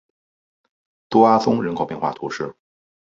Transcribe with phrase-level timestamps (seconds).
[1.09, 2.55] 多阿宗人口变化图示